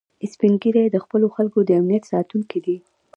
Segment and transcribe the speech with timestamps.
[0.31, 2.77] سپین ږیری د خپلو خلکو د امنیت ساتونکي دي